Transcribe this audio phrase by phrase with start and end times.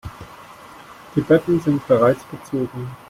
[1.15, 2.89] Die Betten sind bereits bezogen.